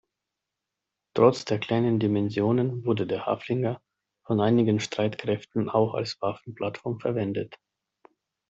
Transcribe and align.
Trotz 1.15 1.45
der 1.45 1.59
kleinen 1.59 1.99
Dimensionen 1.99 2.83
wurde 2.85 3.05
der 3.05 3.27
Haflinger 3.27 3.79
von 4.25 4.39
einigen 4.41 4.79
Streitkräften 4.79 5.69
auch 5.69 5.93
als 5.93 6.19
Waffen-Plattform 6.21 6.99
verwendet. 6.99 7.59